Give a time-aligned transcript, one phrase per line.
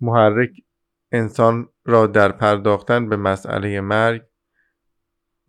[0.00, 0.50] محرک
[1.12, 4.22] انسان را در پرداختن به مسئله مرگ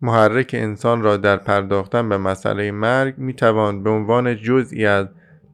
[0.00, 5.06] محرک انسان را در پرداختن به مسئله مرگ می توان به عنوان جزئی از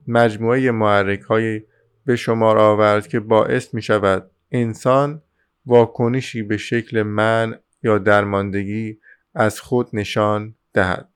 [0.09, 1.63] مجموعه محرک های
[2.05, 5.23] به شمار آورد که باعث می شود انسان
[5.67, 8.99] واکنشی به شکل من یا درماندگی
[9.35, 11.09] از خود نشان دهد.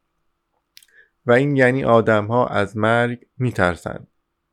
[1.27, 4.07] و این یعنی آدم ها از مرگ می ترسند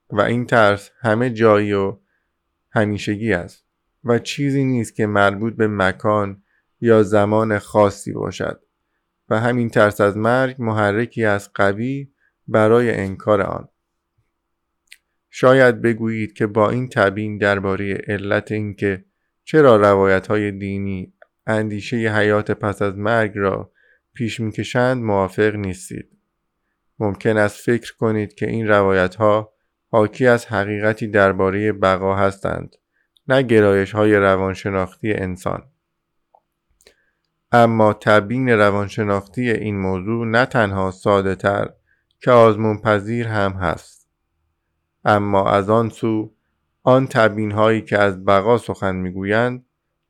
[0.09, 1.97] و این ترس همه جایی و
[2.75, 3.65] همیشگی است
[4.03, 6.43] و چیزی نیست که مربوط به مکان
[6.81, 8.61] یا زمان خاصی باشد
[9.29, 12.11] و همین ترس از مرگ محرکی از قوی
[12.47, 13.67] برای انکار آن.
[15.29, 19.05] شاید بگویید که با این تبیین درباره علت اینکه
[19.43, 21.13] چرا روایت های دینی
[21.47, 23.71] اندیشه حیات پس از مرگ را
[24.13, 26.09] پیش می‌کشند موافق نیستید.
[26.99, 29.54] ممکن است فکر کنید که این روایت ها
[29.95, 32.75] حاکی از حقیقتی درباره بقا هستند
[33.27, 35.63] نه گرایش های روانشناختی انسان.
[37.51, 41.69] اما تبیین روانشناختی این موضوع نه تنها ساده تر
[42.19, 44.09] که آزمون پذیر هم هست
[45.05, 46.35] اما از آن سو
[46.83, 49.65] آن تبیین هایی که از بقا سخن می‌گویند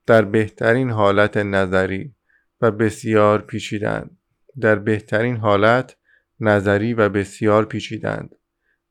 [0.06, 2.16] در بهترین حالت نظری
[2.62, 4.18] و بسیار پیچیدند
[4.62, 5.96] در بهترین حالت
[6.40, 8.36] نظری و بسیار پیچیدند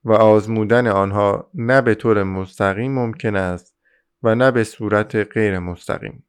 [0.04, 3.76] و آزمودن آنها نه به طور مستقیم ممکن است
[4.22, 6.24] و نه به صورت غیر مستقیم.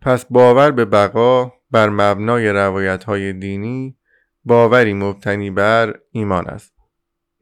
[0.00, 3.96] پس باور به بقا بر مبنای روایت های دینی
[4.44, 6.74] باوری مبتنی بر ایمان است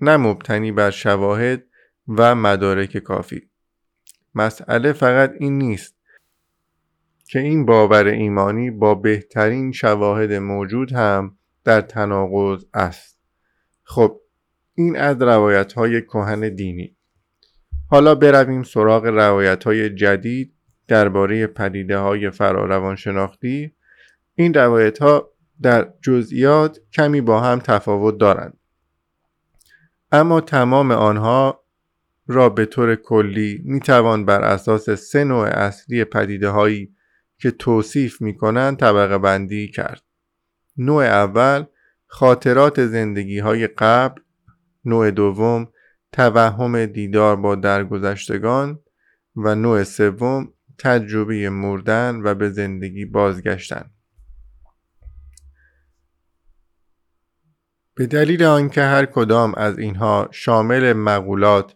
[0.01, 1.65] نه مبتنی بر شواهد
[2.09, 3.51] و مدارک کافی.
[4.35, 5.95] مسئله فقط این نیست
[7.29, 13.21] که این باور ایمانی با بهترین شواهد موجود هم در تناقض است.
[13.83, 14.21] خب
[14.75, 16.97] این از روایت های کهن دینی.
[17.91, 20.55] حالا برویم سراغ روایت های جدید
[20.89, 23.75] درباره پدیده های فراروانشناختی.
[24.35, 25.31] این روایت ها
[25.63, 28.59] در جزئیات کمی با هم تفاوت دارند.
[30.13, 31.65] اما تمام آنها
[32.27, 36.95] را به طور کلی می توان بر اساس سه نوع اصلی پدیده هایی
[37.39, 40.03] که توصیف می کنند طبقه بندی کرد.
[40.77, 41.65] نوع اول
[42.07, 44.21] خاطرات زندگی های قبل
[44.85, 45.69] نوع دوم
[46.13, 48.81] توهم دیدار با درگذشتگان
[49.37, 53.91] و نوع سوم تجربه مردن و به زندگی بازگشتن.
[57.95, 61.75] به دلیل آنکه هر کدام از اینها شامل مقولات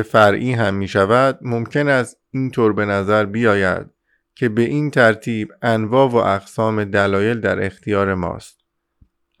[0.00, 3.86] فرعی هم می شود ممکن است اینطور به نظر بیاید
[4.34, 8.60] که به این ترتیب انواع و اقسام دلایل در اختیار ماست.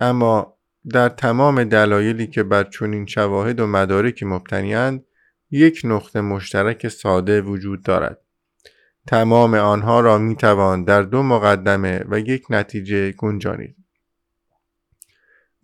[0.00, 0.51] اما
[0.90, 5.04] در تمام دلایلی که بر چنین شواهد و مدارکی مبتنیاند
[5.50, 8.18] یک نقطه مشترک ساده وجود دارد.
[9.06, 13.76] تمام آنها را می توان در دو مقدمه و یک نتیجه گنجانید.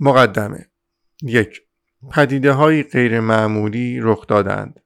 [0.00, 0.66] مقدمه
[1.22, 1.62] یک
[2.12, 4.80] پدیده های غیر معمولی رخ دادند.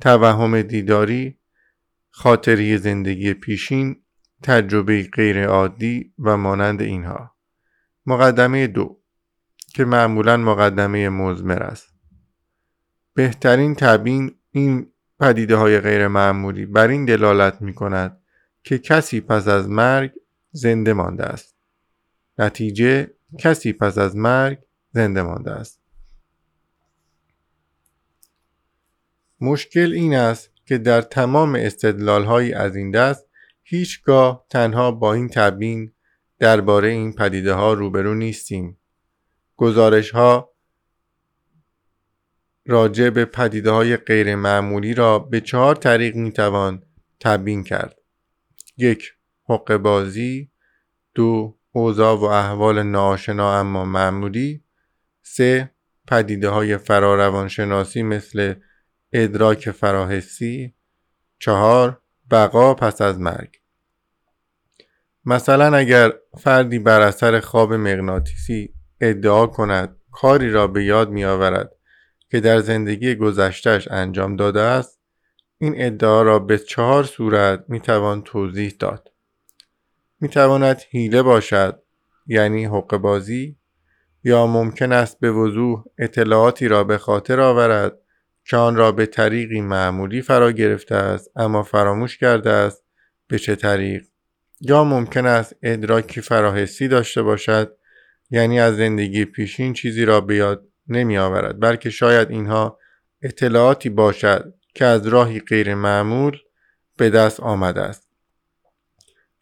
[0.00, 1.38] توهم دیداری
[2.10, 4.02] خاطری زندگی پیشین
[4.42, 7.36] تجربه غیر عادی و مانند اینها.
[8.06, 9.03] مقدمه دو
[9.74, 11.94] که معمولا مقدمه مزمر است.
[13.14, 18.20] بهترین تبیین این پدیده های غیر معمولی بر این دلالت می کند
[18.62, 20.12] که کسی پس از مرگ
[20.50, 21.56] زنده مانده است.
[22.38, 24.58] نتیجه کسی پس از مرگ
[24.90, 25.80] زنده مانده است.
[29.40, 33.26] مشکل این است که در تمام استدلال از این دست
[33.62, 35.92] هیچگاه تنها با این تبیین
[36.38, 38.78] درباره این پدیده ها روبرو نیستیم.
[39.56, 40.54] گزارش ها
[42.66, 46.82] راجع به پدیده های غیر معمولی را به چهار طریق می توان
[47.20, 47.98] تبیین کرد.
[48.76, 49.12] یک
[49.48, 50.50] حق بازی.
[51.14, 54.64] دو اوضاع و احوال ناشنا اما معمولی.
[55.22, 55.70] سه
[56.08, 58.54] پدیده های فراروانشناسی مثل
[59.12, 60.74] ادراک فراحسی.
[61.38, 62.00] چهار
[62.30, 63.60] بقا پس از مرگ.
[65.24, 71.72] مثلا اگر فردی بر اثر خواب مغناطیسی ادعا کند کاری را به یاد می آورد
[72.30, 75.00] که در زندگی گذشتش انجام داده است.
[75.58, 79.12] این ادعا را به چهار صورت می توان توضیح داد.
[80.20, 81.82] می تواند حیله باشد
[82.26, 83.56] یعنی حق بازی
[84.24, 87.98] یا ممکن است به وضوح اطلاعاتی را به خاطر آورد
[88.44, 92.84] که آن را به طریقی معمولی فرا گرفته است اما فراموش کرده است
[93.28, 94.06] به چه طریق.
[94.60, 97.76] یا ممکن است ادراکی فراحسی داشته باشد
[98.34, 102.78] یعنی از زندگی پیشین چیزی را به یاد نمی آورد بلکه شاید اینها
[103.22, 106.38] اطلاعاتی باشد که از راهی غیر معمول
[106.96, 108.08] به دست آمده است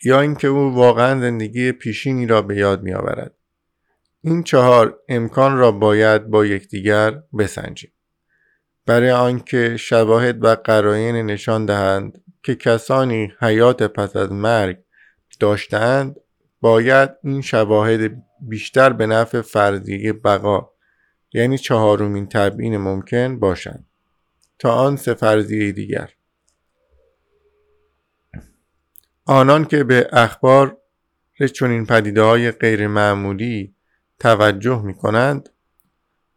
[0.05, 3.35] یا اینکه او واقعا زندگی پیشینی را به یاد می آورد.
[4.21, 7.93] این چهار امکان را باید با یکدیگر بسنجیم
[8.87, 14.79] برای آنکه شواهد و قراین نشان دهند که کسانی حیات پس از مرگ
[15.41, 16.17] داشتند
[16.63, 20.71] باید این شواهد بیشتر به نفع فرضیه بقا
[21.33, 23.87] یعنی چهارمین تبیین ممکن باشند
[24.59, 26.11] تا آن سه فرضیه دیگر.
[29.27, 30.79] آنان که به اخبار
[31.55, 33.75] چنین پدیده های غیر معمولی
[34.19, 35.49] توجه می کنند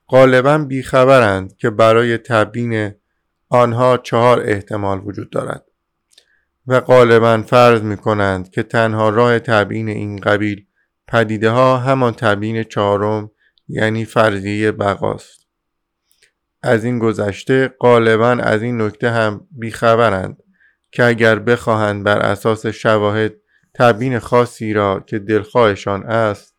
[0.07, 2.91] غالبا بیخبرند که برای تبیین
[3.49, 5.65] آنها چهار احتمال وجود دارد.
[6.67, 10.65] و غالبا فرض می کنند که تنها راه تبیین این قبیل
[11.07, 13.31] پدیده ها همان تبیین چهارم
[13.67, 15.47] یعنی فرضیه بقاست.
[16.63, 20.37] از این گذشته غالبا از این نکته هم بیخبرند
[20.91, 23.33] که اگر بخواهند بر اساس شواهد
[23.73, 26.55] تبیین خاصی را که دلخواهشان است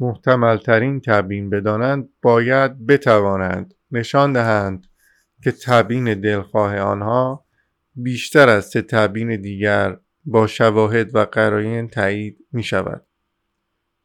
[0.00, 4.86] محتمل ترین تبیین بدانند باید بتوانند نشان دهند
[5.42, 7.45] که تبیین دلخواه آنها
[7.96, 13.06] بیشتر از سه تبیین دیگر با شواهد و قراین تایید می شود.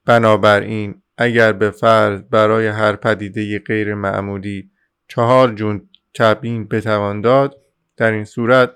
[0.05, 4.71] بنابراین اگر به فرض برای هر پدیده غیر معمولی
[5.07, 7.57] چهار جون تبیین بتوان داد
[7.97, 8.71] در این صورت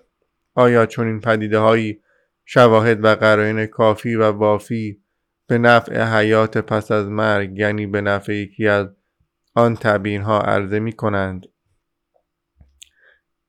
[0.54, 2.02] آیا چون این پدیده هایی
[2.46, 5.02] شواهد و قراین کافی و وافی
[5.48, 8.88] به نفع حیات پس از مرگ یعنی به نفع یکی از
[9.56, 11.46] آن تبیین ها عرضه می کنند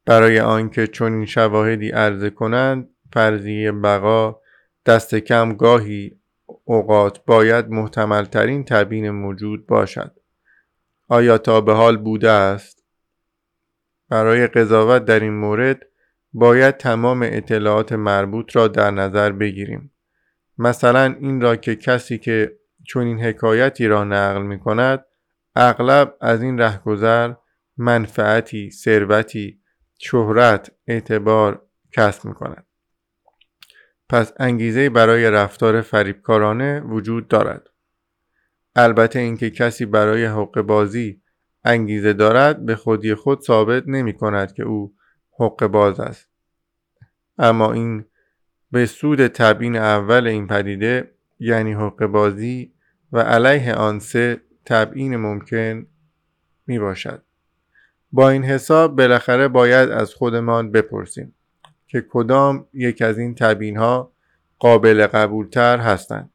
[0.06, 4.41] برای آنکه چون این شواهدی عرضه کنند فرضیه بقا
[4.87, 6.20] دست کم گاهی
[6.64, 10.12] اوقات باید محتمل ترین تبیین موجود باشد.
[11.08, 12.85] آیا تا به حال بوده است؟
[14.08, 15.82] برای قضاوت در این مورد
[16.32, 19.93] باید تمام اطلاعات مربوط را در نظر بگیریم.
[20.59, 22.56] مثلا این را که کسی که
[22.87, 25.05] چون این حکایتی را نقل می کند
[25.56, 27.35] اغلب از این رهگذر
[27.76, 29.61] منفعتی، ثروتی،
[29.99, 32.67] شهرت، اعتبار کسب می کند.
[34.09, 37.71] پس انگیزه برای رفتار فریبکارانه وجود دارد.
[38.77, 41.23] البته اینکه کسی برای حق بازی
[41.65, 44.95] انگیزه دارد به خودی خود ثابت نمی کند که او
[45.39, 46.29] حق باز است.
[47.39, 48.05] اما این
[48.71, 52.75] به سود تبیین اول این پدیده یعنی حق بازی
[53.13, 55.87] و علیه آن سه تبیین ممکن
[56.67, 57.25] می باشد.
[58.12, 61.35] با این حساب بالاخره باید از خودمان بپرسیم
[61.87, 64.12] که کدام یک از این تبیین ها
[64.58, 66.31] قابل قبولتر هستند.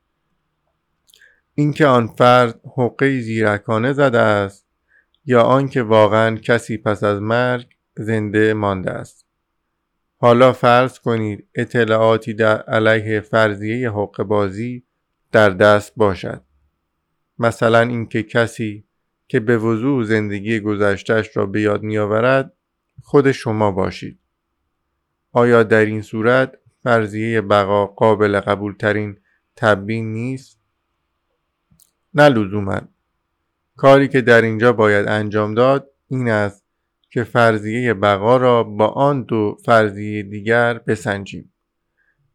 [1.56, 4.66] اینکه آن فرد حقه زیرکانه زده است
[5.26, 9.26] یا آنکه واقعا کسی پس از مرگ زنده مانده است.
[10.18, 14.84] حالا فرض کنید اطلاعاتی در علیه فرضیه حق بازی
[15.32, 16.42] در دست باشد.
[17.40, 18.86] مثلا اینکه کسی
[19.32, 22.54] که به وضوع زندگی گذشتش را به یاد آورد
[23.04, 24.20] خود شما باشید.
[25.32, 29.18] آیا در این صورت فرضیه بقا قابل قبول ترین
[29.56, 30.60] تبیین نیست؟
[32.14, 32.82] نه لزوما.
[33.76, 36.66] کاری که در اینجا باید انجام داد این است
[37.10, 41.54] که فرضیه بقا را با آن دو فرضیه دیگر بسنجیم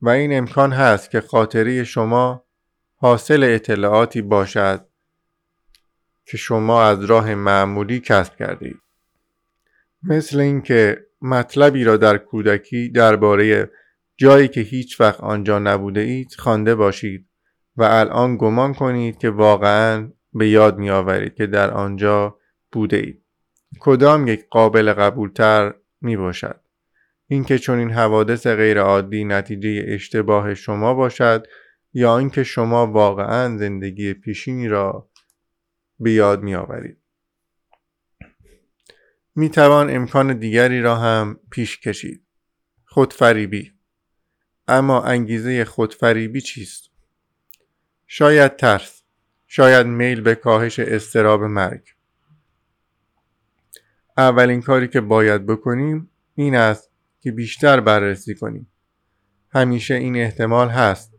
[0.02, 2.44] و این امکان هست که خاطره شما
[2.94, 4.86] حاصل اطلاعاتی باشد
[6.26, 8.80] که شما از راه معمولی کسب کرده اید.
[10.02, 13.70] مثل اینکه مطلبی را در کودکی درباره
[14.16, 17.28] جایی که هیچ وقت آنجا نبوده اید خوانده باشید
[17.76, 22.38] و الان گمان کنید که واقعا به یاد می آورید که در آنجا
[22.72, 23.22] بوده اید.
[23.80, 26.60] کدام یک قابل قبولتر می باشد؟
[27.28, 31.46] اینکه چون این حوادث غیر عادی نتیجه اشتباه شما باشد
[31.92, 35.08] یا اینکه شما واقعا زندگی پیشینی را
[36.00, 36.98] به یاد می آورید.
[39.34, 42.26] می توان امکان دیگری را هم پیش کشید.
[42.84, 43.72] خودفریبی
[44.68, 46.90] اما انگیزه خودفریبی چیست؟
[48.06, 49.02] شاید ترس
[49.46, 51.82] شاید میل به کاهش استراب مرگ
[54.16, 58.72] اولین کاری که باید بکنیم این است که بیشتر بررسی کنیم
[59.50, 61.14] همیشه این احتمال هست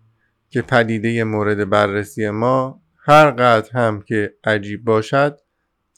[0.50, 5.40] که پدیده مورد بررسی ما هر قدر هم که عجیب باشد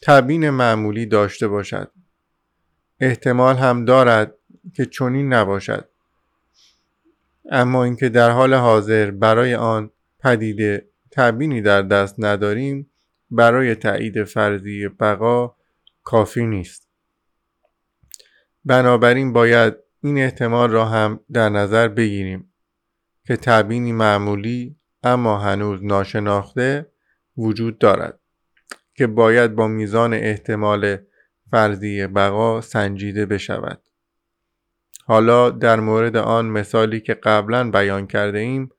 [0.01, 1.91] تبیین معمولی داشته باشد.
[2.99, 4.35] احتمال هم دارد
[4.73, 5.89] که چنین نباشد.
[7.51, 12.91] اما اینکه در حال حاضر برای آن پدیده تبیینی در دست نداریم
[13.31, 15.55] برای تایید فرضی بقا
[16.03, 16.89] کافی نیست.
[18.65, 22.53] بنابراین باید این احتمال را هم در نظر بگیریم
[23.27, 26.91] که تبینی معمولی اما هنوز ناشناخته
[27.39, 28.19] وجود دارد
[28.93, 30.97] که باید با میزان احتمال
[31.51, 33.81] فرضی بقا سنجیده بشود.
[35.05, 38.69] حالا در مورد آن مثالی که قبلا بیان کرده ایم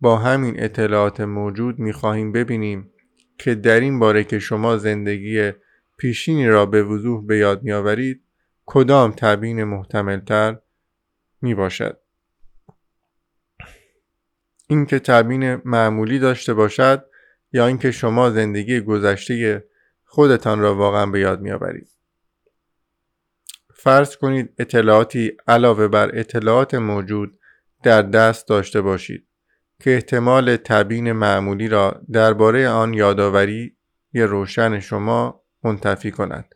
[0.00, 2.90] با همین اطلاعات موجود می‌خواهیم ببینیم
[3.38, 5.52] که در این باره که شما زندگی
[5.96, 8.22] پیشینی را به وضوح به یاد میآورید
[8.66, 10.58] کدام تبیین محتملتر
[11.42, 11.98] می باشد
[14.66, 17.04] اینکه تبیین معمولی داشته باشد
[17.52, 19.64] یا اینکه شما زندگی گذشته
[20.04, 21.88] خودتان را واقعا به یاد میآورید.
[23.74, 27.38] فرض کنید اطلاعاتی علاوه بر اطلاعات موجود
[27.82, 29.26] در دست داشته باشید
[29.80, 33.76] که احتمال تبیین معمولی را درباره آن یادآوری
[34.14, 36.54] روشن شما منتفی کند.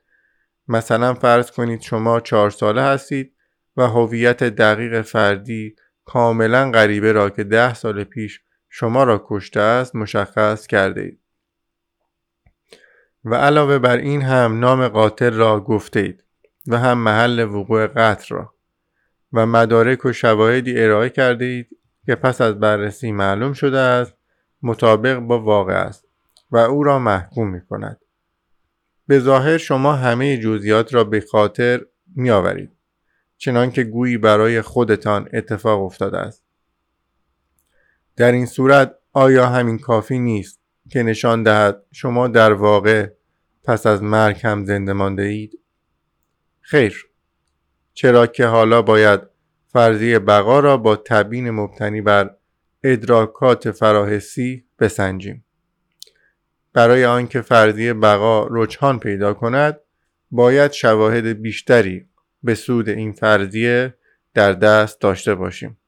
[0.69, 3.35] مثلا فرض کنید شما چهار ساله هستید
[3.77, 8.41] و هویت دقیق فردی کاملا غریبه را که ده سال پیش
[8.79, 11.21] شما را کشته است مشخص کرده اید.
[13.25, 16.25] و علاوه بر این هم نام قاتل را گفته اید
[16.67, 18.55] و هم محل وقوع قتل را
[19.33, 21.69] و مدارک و شواهدی ارائه کرده اید
[22.07, 24.15] که پس از بررسی معلوم شده است
[24.63, 26.09] مطابق با واقع است
[26.51, 28.01] و او را محکوم می کند.
[29.07, 31.81] به ظاهر شما همه جزئیات را به خاطر
[32.17, 32.73] می آورید.
[33.37, 36.46] چنان که گویی برای خودتان اتفاق افتاده است.
[38.17, 43.11] در این صورت آیا همین کافی نیست که نشان دهد شما در واقع
[43.65, 45.59] پس از مرگ هم زنده مانده اید؟
[46.61, 47.07] خیر.
[47.95, 49.21] چرا که حالا باید
[49.67, 52.37] فرضی بقا را با تبیین مبتنی بر
[52.85, 55.45] ادراکات فراحسی بسنجیم.
[56.73, 59.81] برای آنکه فرضی بقا رجحان پیدا کند
[60.31, 62.09] باید شواهد بیشتری
[62.43, 63.95] به سود این فرضیه
[64.35, 65.79] در دست داشته باشیم.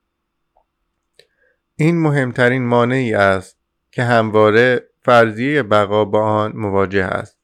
[1.80, 3.58] این مهمترین مانعی است
[3.90, 7.38] که همواره فرضیه بقا با آن مواجه است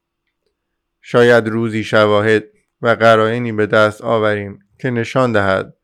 [1.00, 2.44] شاید روزی شواهد
[2.82, 5.76] و قرائنی به دست آوریم که نشان دهد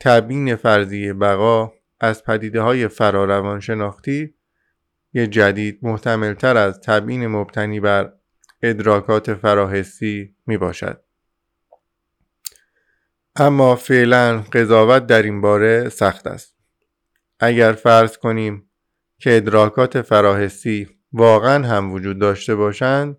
[0.00, 4.34] تبیین فرضی بقا از پدیده های فراروان شناختی
[5.12, 8.12] یه جدید محتملتر از تبیین مبتنی بر
[8.62, 11.00] ادراکات فراحسی می باشد.
[13.36, 16.53] اما فعلا قضاوت در این باره سخت است.
[17.40, 18.70] اگر فرض کنیم
[19.18, 23.16] که ادراکات فراحسی واقعا هم وجود داشته باشند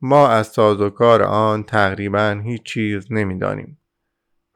[0.00, 3.78] ما از سازوکار آن تقریبا هیچ چیز نمی‌دانیم.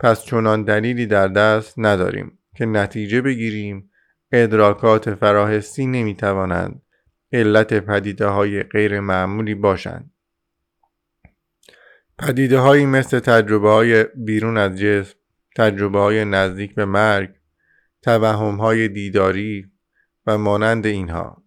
[0.01, 3.91] پس چنان دلیلی در دست نداریم که نتیجه بگیریم
[4.33, 6.83] ادراکات فراحسی نمی‌توانند
[7.33, 10.11] علت پدیده های غیر معمولی باشند.
[12.19, 15.15] پدیده هایی مثل تجربه های بیرون از جسم،
[15.57, 17.40] تجربه های نزدیک به مرگ،
[18.03, 19.67] توهم های دیداری
[20.27, 21.43] و مانند اینها.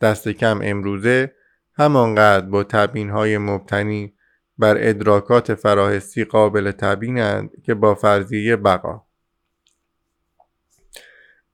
[0.00, 1.32] دست کم امروزه
[1.74, 4.14] همانقدر با تبین های مبتنی
[4.58, 9.06] بر ادراکات فراحسی قابل تبینند که با فرضیه بقا.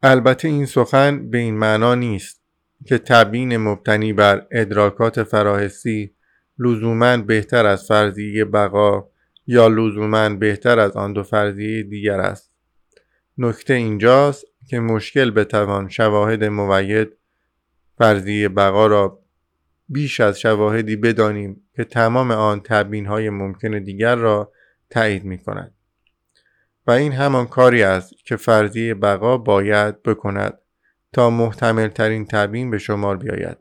[0.03, 2.43] البته این سخن به این معنا نیست
[2.87, 6.15] که تبیین مبتنی بر ادراکات فراحسی
[6.59, 9.09] لزوما بهتر از فرضیه بقا
[9.47, 12.53] یا لزوما بهتر از آن دو فرضیه دیگر است.
[13.39, 17.09] نکته اینجاست که مشکل بتوان شواهد موید
[17.99, 19.23] فرضیه بقا را
[19.89, 24.53] بیش از شواهدی بدانیم که تمام آن تبین های ممکن دیگر را
[24.91, 25.75] تایید می کند.
[26.87, 30.59] و این همان کاری است که فرضی بقا باید بکند
[31.13, 33.59] تا محتمل ترین تبیین به شمار بیاید.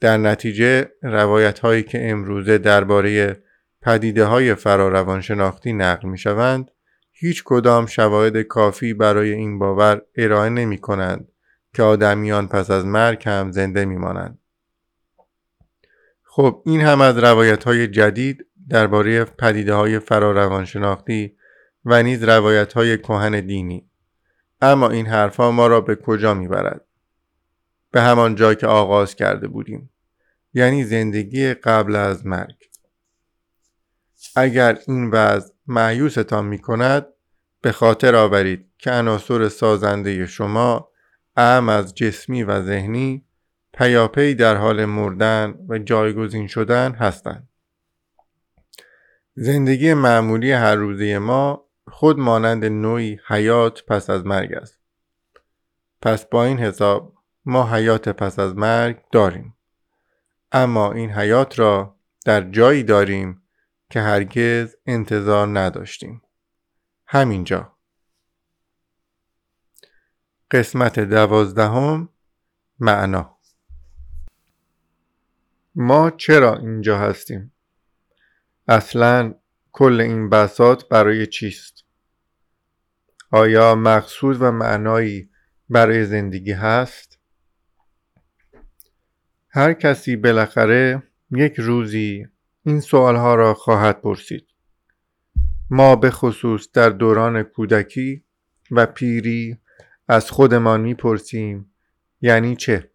[0.00, 3.36] در نتیجه روایت هایی که امروزه درباره
[3.82, 6.70] پدیده های فراروانشناختی نقل می شوند
[7.22, 11.28] هیچ کدام شواهد کافی برای این باور ارائه نمی کنند
[11.74, 14.38] که آدمیان پس از مرگ هم زنده می مانند.
[16.22, 21.36] خب این هم از روایت های جدید درباره پدیده های فراروانشناختی
[21.84, 23.90] و نیز روایت های کهن دینی.
[24.60, 26.84] اما این حرفها ما را به کجا می‌برد
[27.90, 29.90] به همان جا که آغاز کرده بودیم.
[30.54, 32.69] یعنی زندگی قبل از مرگ.
[34.36, 37.06] اگر این وضع معیوستان می کند
[37.60, 40.90] به خاطر آورید که عناصر سازنده شما
[41.36, 43.24] اهم از جسمی و ذهنی
[43.72, 47.48] پیاپی در حال مردن و جایگزین شدن هستند.
[49.34, 54.80] زندگی معمولی هر روزه ما خود مانند نوعی حیات پس از مرگ است.
[56.02, 59.54] پس با این حساب ما حیات پس از مرگ داریم.
[60.52, 63.42] اما این حیات را در جایی داریم
[63.90, 66.22] که هرگز انتظار نداشتیم.
[67.06, 67.76] همینجا.
[70.50, 72.08] قسمت دوازدهم
[72.78, 73.38] معنا.
[75.74, 77.52] ما چرا اینجا هستیم؟
[78.68, 79.34] اصلا
[79.72, 81.84] کل این بسات برای چیست؟
[83.30, 85.30] آیا مقصود و معنایی
[85.68, 87.18] برای زندگی هست؟
[89.48, 92.26] هر کسی بالاخره یک روزی
[92.64, 94.46] این سوالها را خواهد پرسید
[95.70, 98.24] ما به خصوص در دوران کودکی
[98.70, 99.58] و پیری
[100.08, 101.74] از خودمان می‌پرسیم
[102.20, 102.90] یعنی چه؟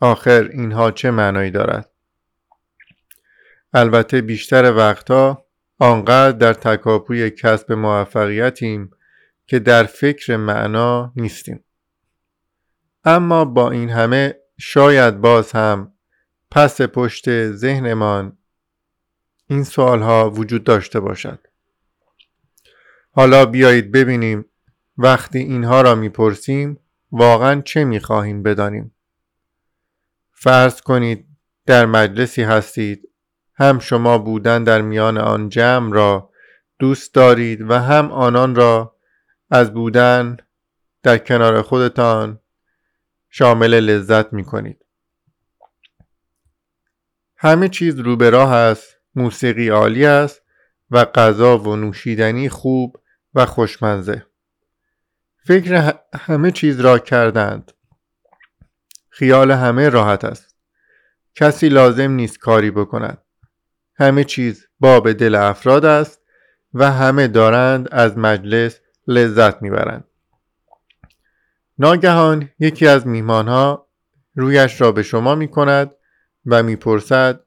[0.00, 1.90] آخر اینها چه معنایی دارد؟
[3.72, 5.46] البته بیشتر وقتها
[5.78, 8.90] آنقدر در تکاپوی کسب موفقیتیم
[9.46, 11.64] که در فکر معنا نیستیم
[13.04, 15.92] اما با این همه شاید باز هم
[16.50, 18.38] پس پشت ذهنمان
[19.54, 21.38] این سوال ها وجود داشته باشد.
[23.10, 24.44] حالا بیایید ببینیم
[24.98, 26.80] وقتی اینها را می‌پرسیم
[27.12, 28.94] واقعا چه می‌خواهیم بدانیم.
[30.32, 31.28] فرض کنید
[31.66, 33.08] در مجلسی هستید
[33.54, 36.30] هم شما بودن در میان آن جمع را
[36.78, 38.96] دوست دارید و هم آنان را
[39.50, 40.36] از بودن
[41.02, 42.40] در کنار خودتان
[43.30, 44.84] شامل لذت می کنید.
[47.36, 49.03] همه چیز رو به راه است.
[49.16, 50.42] موسیقی عالی است
[50.90, 52.96] و غذا و نوشیدنی خوب
[53.34, 54.26] و خوشمزه.
[55.44, 57.72] فکر همه چیز را کردند.
[59.10, 60.56] خیال همه راحت است.
[61.34, 63.18] کسی لازم نیست کاری بکند.
[63.96, 66.20] همه چیز باب دل افراد است
[66.74, 70.04] و همه دارند از مجلس لذت می‌برند.
[71.78, 73.86] ناگهان یکی از میهمانها
[74.34, 75.94] رویش را به شما می کند
[76.46, 77.43] و می‌پرسد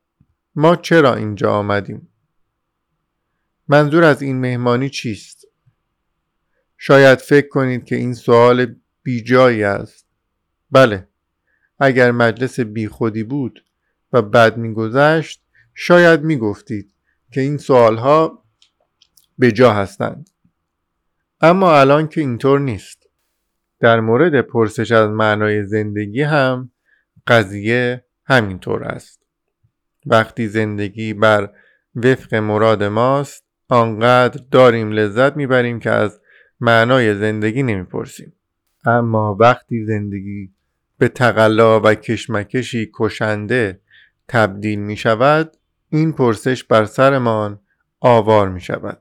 [0.60, 2.10] ما چرا اینجا آمدیم؟
[3.68, 5.48] منظور از این مهمانی چیست؟
[6.78, 10.08] شاید فکر کنید که این سوال بیجایی است.
[10.72, 11.08] بله،
[11.80, 13.66] اگر مجلس بیخودی بود
[14.14, 16.94] و بد میگذشت شاید می‌گفتید
[17.32, 18.46] که این سوالها
[19.38, 20.30] به جا هستند.
[21.42, 23.10] اما الان که اینطور نیست.
[23.80, 26.72] در مورد پرسش از معنای زندگی هم
[27.28, 29.27] قضیه همینطور است.
[30.10, 31.50] وقتی زندگی بر
[31.96, 36.22] وفق مراد ماست آنقدر داریم لذت می‌بریم که از
[36.60, 38.34] معنای زندگی نمی‌پرسیم.
[38.86, 40.50] اما وقتی زندگی
[40.98, 43.82] به تقلا و کشمکشی کشنده
[44.28, 45.58] تبدیل می شود
[45.90, 47.60] این پرسش بر سرمان
[48.00, 49.00] آوار می شود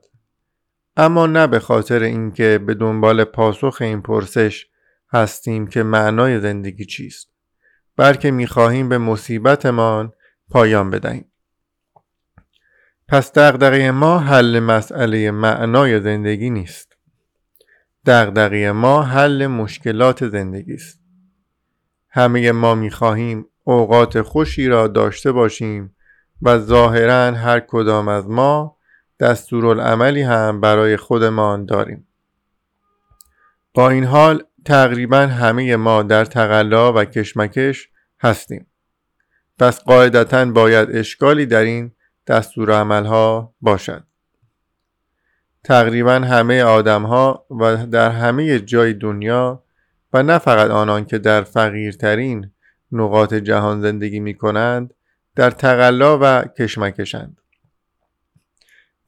[0.97, 4.67] اما نه به خاطر اینکه به دنبال پاسخ این پرسش
[5.13, 7.31] هستیم که معنای زندگی چیست
[7.97, 10.13] بلکه می خواهیم به مصیبتمان
[10.49, 11.31] پایان بدهیم.
[13.07, 16.97] پس دغدغه ما حل مسئله معنای زندگی نیست.
[18.05, 20.99] دغدغه ما حل مشکلات زندگی است.
[22.09, 25.95] همه ما می‌خواهیم اوقات خوشی را داشته باشیم
[26.41, 28.77] و ظاهرا هر کدام از ما
[29.19, 32.07] دستورالعملی هم برای خودمان داریم.
[33.73, 37.89] با این حال تقریبا همه ما در تقلا و کشمکش
[38.21, 38.66] هستیم.
[39.59, 41.91] پس قاعدتا باید اشکالی در این
[42.27, 42.71] دستور
[43.03, 44.03] ها باشد.
[45.63, 49.63] تقریبا همه آدم ها و در همه جای دنیا
[50.13, 52.51] و نه فقط آنان که در فقیرترین
[52.91, 54.93] نقاط جهان زندگی می کنند
[55.35, 57.37] در تقلا و کشمکشند.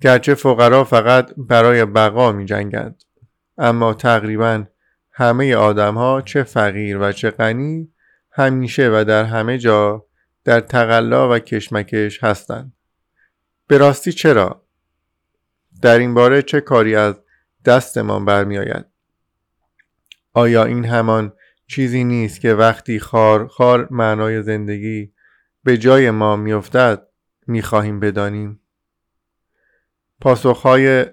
[0.01, 3.03] گرچه فقرا فقط برای بقا می جنگند
[3.57, 4.63] اما تقریبا
[5.11, 7.93] همه آدم ها چه فقیر و چه غنی
[8.31, 10.05] همیشه و در همه جا
[10.49, 12.73] در تقلا و کشمکش هستند.
[13.67, 14.65] به راستی چرا؟
[15.81, 17.15] در این باره چه کاری از
[17.65, 18.85] دستمان برمی آید
[20.33, 21.33] آیا این همان
[21.67, 25.13] چیزی نیست که وقتی خار خار معنای زندگی
[25.63, 27.07] به جای ما میافتد
[27.47, 28.59] می‌خواهیم بدانیم؟
[30.21, 31.05] پاسخهای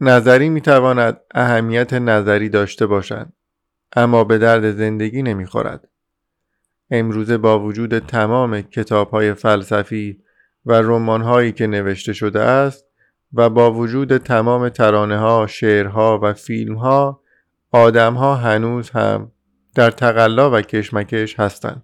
[0.00, 3.32] نظری می‌تواند اهمیت نظری داشته باشد
[3.96, 5.88] اما به درد زندگی نمی‌خورد.
[6.90, 10.22] امروزه با وجود تمام کتاب های فلسفی
[10.66, 12.84] و رمان هایی که نوشته شده است
[13.32, 17.22] و با وجود تمام ترانه ها، شعرها و فیلم ها
[17.70, 19.32] آدم ها هنوز هم
[19.74, 21.82] در تقلا و کشمکش هستند.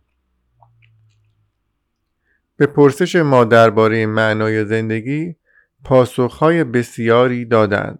[2.56, 5.36] به پرسش ما درباره معنای زندگی
[5.84, 7.98] پاسخهای بسیاری دادند.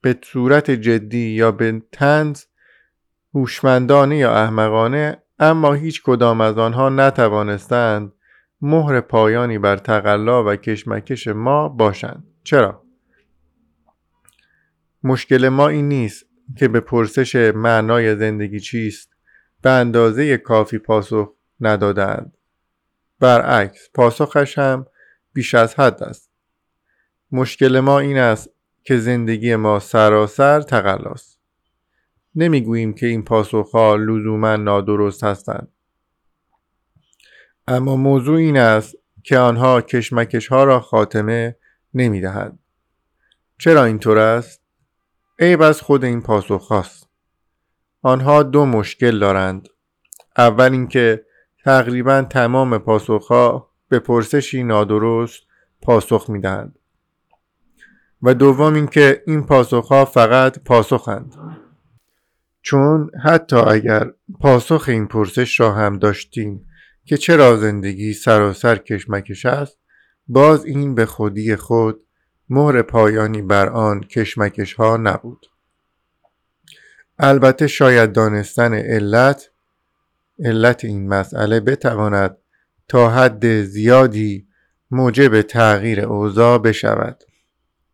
[0.00, 2.44] به صورت جدی یا به تنز
[3.34, 8.12] هوشمندانه یا احمقانه اما هیچ کدام از آنها نتوانستند
[8.60, 12.24] مهر پایانی بر تقلا و کشمکش ما باشند.
[12.44, 12.82] چرا؟
[15.04, 16.26] مشکل ما این نیست
[16.56, 19.12] که به پرسش معنای زندگی چیست.
[19.62, 22.36] به اندازه کافی پاسخ ندادند.
[23.20, 24.86] برعکس پاسخش هم
[25.32, 26.30] بیش از حد است.
[27.32, 28.50] مشکل ما این است
[28.84, 31.31] که زندگی ما سراسر تقلاست.
[32.34, 35.68] نمی‌گوییم که این پاسخها لزوما نادرست هستند
[37.68, 41.56] اما موضوع این است که آنها کشمکش ها را خاتمه
[41.94, 42.58] نمی دهند.
[43.58, 44.60] چرا اینطور است؟
[45.38, 47.08] عیب از خود این پاسخ هاست.
[48.02, 49.68] آنها دو مشکل دارند.
[50.38, 51.26] اول اینکه
[51.64, 55.42] تقریبا تمام پاسخها به پرسشی نادرست
[55.82, 56.78] پاسخ می دهند.
[58.22, 61.34] و دوم اینکه این پاسخها فقط پاسخند.
[62.62, 66.66] چون حتی اگر پاسخ این پرسش را هم داشتیم
[67.04, 69.78] که چرا زندگی سراسر کشمکش است
[70.28, 72.04] باز این به خودی خود
[72.48, 75.46] مهر پایانی بر آن کشمکش ها نبود.
[77.18, 79.50] البته شاید دانستن علت
[80.44, 82.36] علت این مسئله بتواند
[82.88, 84.46] تا حد زیادی
[84.90, 87.24] موجب تغییر اوضاع بشود.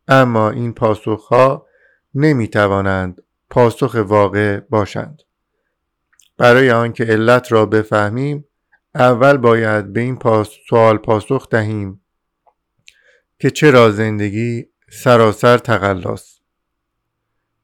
[0.09, 1.67] اما این پاسخها
[2.15, 5.23] نمی توانند پاسخ واقع باشند.
[6.39, 8.45] برای آنکه علت را بفهمیم
[8.95, 12.01] اول باید به این پاس سوال پاسخ دهیم
[13.39, 16.43] که چرا زندگی سراسر تقلاست.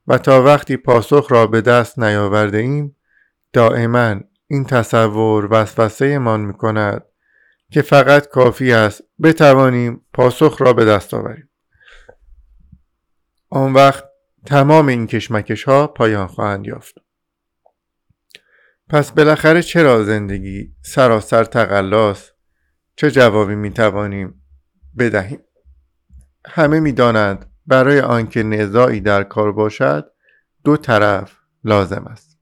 [0.06, 2.96] و تا وقتی پاسخ را به دست نیاورده ایم
[3.52, 7.04] دائما این تصور وسوسه من می کند
[7.70, 11.48] که فقط کافی است بتوانیم پاسخ را به دست آوریم.
[13.50, 14.04] آن وقت
[14.46, 16.94] تمام این کشمکش ها پایان خواهند یافت.
[18.88, 22.30] پس بالاخره چرا زندگی سراسر تقلاس
[22.96, 24.42] چه جوابی می توانیم
[24.98, 25.40] بدهیم؟
[26.46, 30.11] همه می دانند برای آنکه نزاعی در کار باشد
[30.64, 32.38] دو طرف لازم است.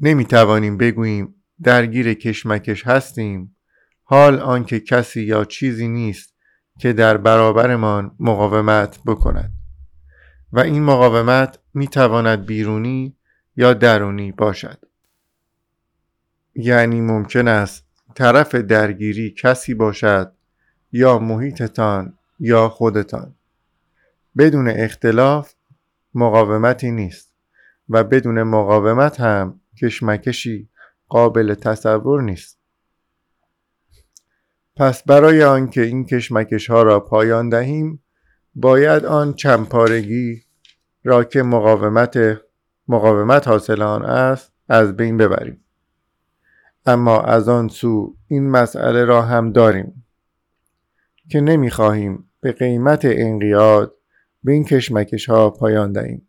[0.00, 3.56] نمی توانیم بگوییم درگیر کشمکش هستیم
[4.02, 6.34] حال آنکه کسی یا چیزی نیست
[6.78, 9.61] که در برابرمان مقاومت بکند.
[10.52, 13.16] و این مقاومت می تواند بیرونی
[13.56, 14.78] یا درونی باشد.
[16.54, 20.32] یعنی ممکن است طرف درگیری کسی باشد
[20.92, 23.34] یا محیطتان یا خودتان.
[24.38, 25.54] بدون اختلاف
[26.14, 27.32] مقاومتی نیست
[27.88, 30.68] و بدون مقاومت هم کشمکشی
[31.08, 32.58] قابل تصور نیست.
[34.76, 38.02] پس برای آنکه این کشمکش ها را پایان دهیم
[38.54, 40.42] باید آن چمپارگی
[41.04, 42.18] را که مقاومت
[42.88, 45.64] مقاومت حاصل آن است از بین ببریم.
[46.86, 50.06] اما از آن سو این مسئله را هم داریم
[51.30, 53.94] که نمی‌خواهیم به قیمت انقیاد
[54.44, 56.28] به این کشمکش ها پایان دهیم.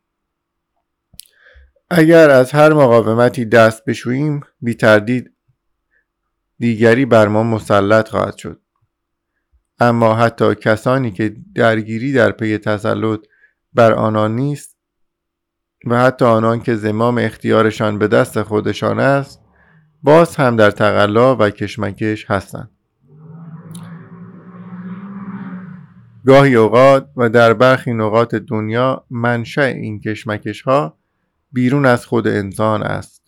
[1.90, 5.34] اگر از هر مقاومتی دست بشوییم بی تردید
[6.60, 8.62] دیگری بر ما مسلط خواهد شد.
[9.90, 13.20] اما حتی کسانی که درگیری در پی تسلط
[13.74, 14.78] بر آنان نیست
[15.86, 19.42] و حتی آنان که زمام اختیارشان به دست خودشان است
[20.04, 22.70] باز هم در تقلا و کشمکش هستند.
[26.26, 30.98] گاهی اوقات و در برخی نقاط دنیا منشأ این کشمکش ها
[31.52, 33.24] بیرون از خود انسان است.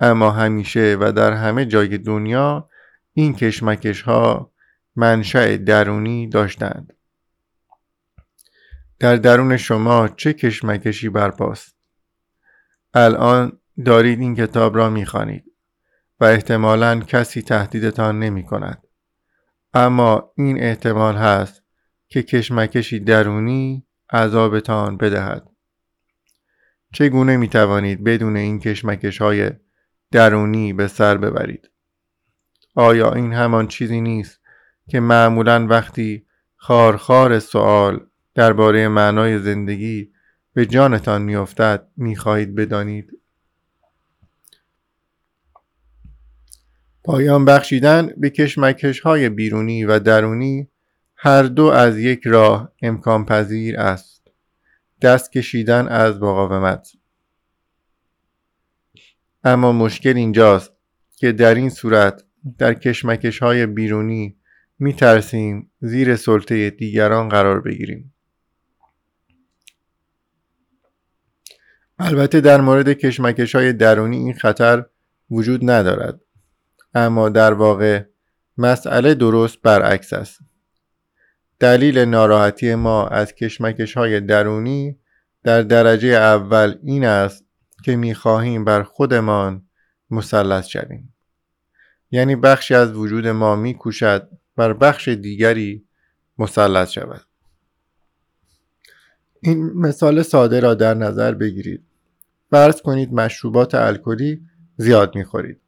[0.00, 2.68] اما همیشه و در همه جای دنیا
[3.12, 4.52] این کشمکش ها
[4.98, 6.92] منشأ درونی داشتند
[8.98, 11.76] در درون شما چه کشمکشی برپاست
[12.94, 15.44] الان دارید این کتاب را می‌خوانید
[16.20, 18.82] و احتمالا کسی تهدیدتان نمی کند.
[19.74, 21.62] اما این احتمال هست
[22.08, 25.50] که کشمکشی درونی عذابتان بدهد.
[26.92, 29.50] چگونه می توانید بدون این کشمکش های
[30.10, 31.70] درونی به سر ببرید؟
[32.74, 34.37] آیا این همان چیزی نیست
[34.88, 40.12] که معمولا وقتی خارخار سوال درباره معنای زندگی
[40.54, 43.18] به جانتان میافتد می‌خواهید بدانید.
[47.04, 50.68] پایان بخشیدن به کشمکش های بیرونی و درونی
[51.16, 54.28] هر دو از یک راه امکان پذیر است.
[55.02, 56.88] دست کشیدن از مقاومت.
[59.44, 60.72] اما مشکل اینجاست
[61.16, 62.24] که در این صورت
[62.58, 64.37] در کشمکش های بیرونی
[64.78, 68.14] می ترسیم زیر سلطه دیگران قرار بگیریم.
[71.98, 74.86] البته در مورد کشمکش های درونی این خطر
[75.30, 76.20] وجود ندارد.
[76.94, 78.04] اما در واقع
[78.58, 80.40] مسئله درست برعکس است.
[81.60, 84.98] دلیل ناراحتی ما از کشمکش های درونی
[85.44, 87.44] در درجه اول این است
[87.84, 89.68] که می‌خواهیم بر خودمان
[90.10, 91.14] مسلط شویم.
[92.10, 95.84] یعنی بخشی از وجود ما میکوشد بر بخش دیگری
[96.38, 97.20] مسلط شود.
[99.40, 101.84] این مثال ساده را در نظر بگیرید.
[102.50, 104.40] فرض کنید مشروبات الکلی
[104.76, 105.60] زیاد می‌خورید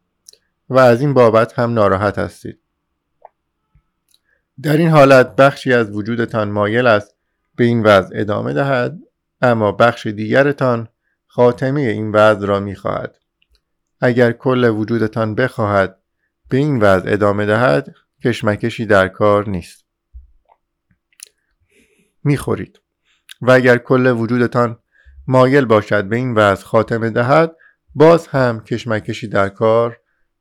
[0.68, 2.58] و از این بابت هم ناراحت هستید.
[4.62, 7.14] در این حالت بخشی از وجودتان مایل است
[7.56, 8.98] به این وضع ادامه دهد
[9.42, 10.88] اما بخش دیگرتان
[11.26, 13.18] خاتمه این وضع را می‌خواهد.
[14.00, 15.98] اگر کل وجودتان بخواهد
[16.48, 19.84] به این وضع ادامه دهد کشمکشی در کار نیست.
[22.24, 22.80] می‌خورید.
[23.42, 24.78] و اگر کل وجودتان
[25.26, 27.56] مایل باشد به این وضع خاتمه دهد
[27.94, 30.00] باز هم کشمکشی در کار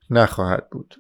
[0.10, 0.96] نخواهد بود.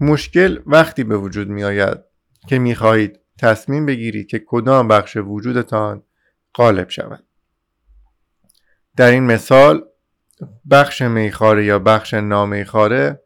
[0.00, 1.98] مشکل وقتی به وجود می آید
[2.48, 6.02] که می خواهید تصمیم بگیرید که کدام بخش وجودتان
[6.54, 7.26] غالب شود.
[8.96, 9.84] در این مثال
[10.70, 13.22] بخش میخاره یا بخش نامیخاره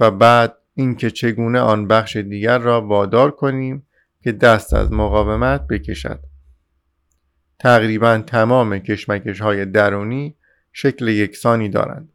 [0.00, 3.86] و بعد اینکه چگونه آن بخش دیگر را وادار کنیم
[4.22, 6.20] که دست از مقاومت بکشد.
[7.58, 10.36] تقریبا تمام کشمکش های درونی
[10.72, 12.12] شکل یکسانی دارند.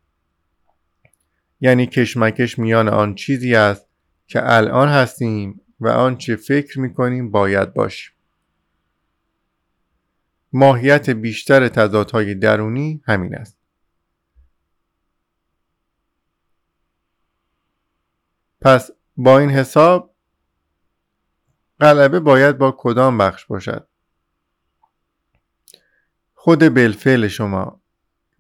[1.62, 3.88] یعنی کشمکش میان آن چیزی است
[4.28, 8.14] که الان هستیم و آنچه فکر می‌کنیم باید باشیم.
[10.54, 13.57] ماهیت بیشتر تضادهای درونی همین است.
[18.68, 20.16] پس با این حساب
[21.80, 23.88] غلبه باید با کدام بخش باشد؟
[26.34, 27.82] خود بلفعل شما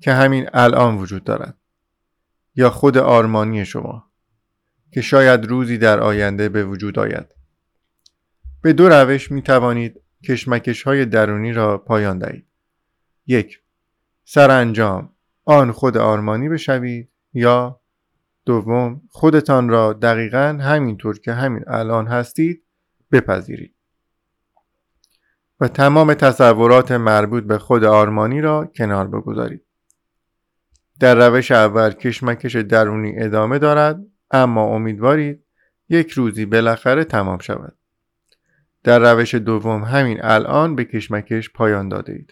[0.01, 1.57] که همین الان وجود دارد
[2.55, 4.11] یا خود آرمانی شما
[4.93, 7.27] که شاید روزی در آینده به وجود آید؟
[8.61, 12.45] به دو روش می توانید کشمکش های درونی را پایان دهید.
[13.27, 13.61] یک
[14.23, 15.13] سرانجام.
[15.45, 17.81] آن خود آرمانی بشوید یا
[18.47, 22.63] دوم خودتان را دقیقا همینطور که همین الان هستید
[23.11, 23.73] بپذیرید.
[25.59, 29.65] و تمام تصورات مربوط به خود آرمانی را کنار بگذارید.
[30.99, 33.99] در روش اول کشمکش درونی ادامه دارد
[34.31, 35.43] اما امیدوارید
[35.89, 37.77] یک روزی بالاخره تمام شود.
[38.83, 42.25] در روش دوم همین الان به کشمکش پایان داده.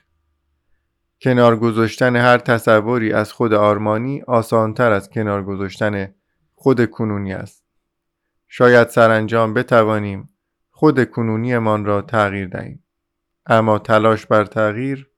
[1.21, 6.13] کنار گذاشتن هر تصوری از خود آرمانی آسانتر از کنار گذاشتن
[6.55, 7.63] خود کنونی است.
[8.47, 10.29] شاید سرانجام بتوانیم
[10.71, 12.83] خود کنونیمان را تغییر دهیم.
[13.45, 15.09] اما تلاش بر تغییر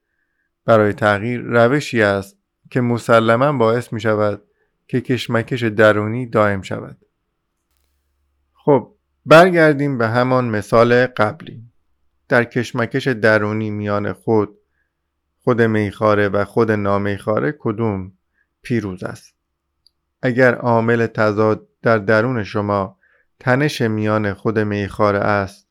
[0.66, 2.38] برای تغییر روشی است
[2.72, 4.44] که مسلما باعث می شود
[4.88, 6.98] که کشمکش درونی دائم شود.
[8.54, 11.64] خب برگردیم به همان مثال قبلی
[12.30, 14.57] در کشمکش درونی میان خود
[15.48, 18.12] خود میخاره و خود نامیخاره کدوم
[18.62, 19.36] پیروز است.
[20.22, 23.00] اگر عامل تضاد در درون شما
[23.40, 25.70] تنش میان خود میخاره است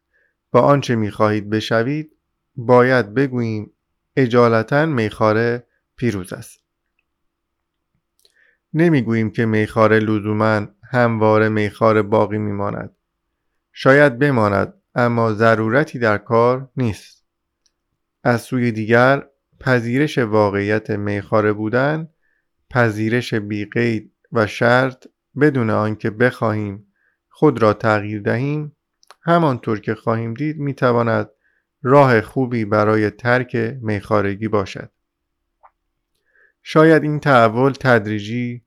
[0.51, 2.17] با آنچه می‌خواهید بشوید
[2.57, 3.73] باید بگوییم
[4.17, 6.61] اجالتا میخاره پیروز است.
[8.75, 12.97] نمی‌گوییم که میخاره لزوما همواره میخاره باقی میماند.
[13.73, 17.25] شاید بماند اما ضرورتی در کار نیست.
[18.25, 19.27] از سوی دیگر
[19.61, 22.09] پذیرش واقعیت میخاره بودن
[22.71, 25.07] پذیرش بیقید و شرط
[25.40, 26.87] بدون آنکه بخواهیم
[27.29, 28.77] خود را تغییر دهیم
[29.23, 31.31] همانطور که خواهیم دید می‌تواند
[31.83, 34.90] راه خوبی برای ترک میخارگی باشد.
[36.62, 38.64] شاید این تحول تدریجی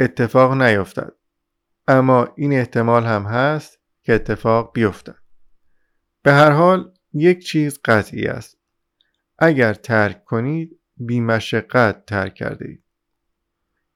[0.00, 1.12] اتفاق نیفتد
[1.88, 5.18] اما این احتمال هم هست که اتفاق بیفتد.
[6.22, 8.58] به هر حال یک چیز قطعی است.
[9.38, 12.82] اگر ترک کنید بیمشقت ترک کرده اید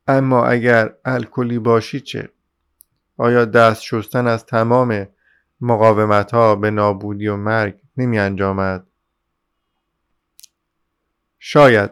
[0.07, 2.29] اما اگر الکلی باشید چه؟
[3.17, 5.07] آیا دست شستن از تمام
[5.61, 8.87] مقاومت ها به نابودی و مرگ نمی انجامد؟
[11.39, 11.91] شاید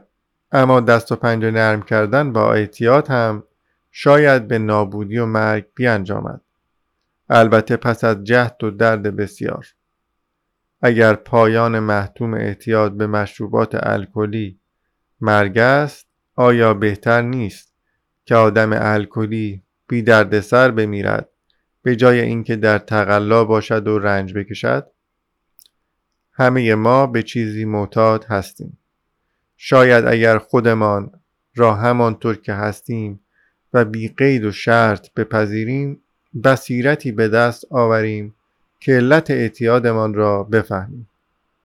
[0.52, 3.42] اما دست و پنجه نرم کردن با احتیاط هم
[3.90, 6.40] شاید به نابودی و مرگ بیانجامد.
[7.30, 9.66] البته پس از جهد و درد بسیار.
[10.80, 14.60] اگر پایان محتوم احتیاط به مشروبات الکلی
[15.20, 17.74] مرگ است آیا بهتر نیست
[18.24, 21.28] که آدم الکلی بی سر بمیرد
[21.82, 24.90] به جای اینکه در تقلا باشد و رنج بکشد؟
[26.32, 28.78] همه ما به چیزی معتاد هستیم.
[29.56, 31.10] شاید اگر خودمان
[31.54, 33.20] را همانطور که هستیم
[33.72, 36.02] و بی قید و شرط بپذیریم
[36.44, 38.34] بصیرتی به دست آوریم
[38.80, 41.08] که علت اعتیادمان را بفهمیم.